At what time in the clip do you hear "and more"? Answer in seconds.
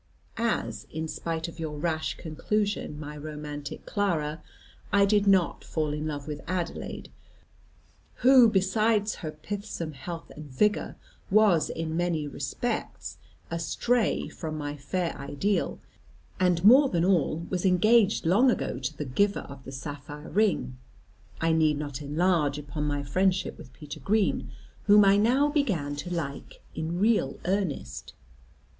16.39-16.89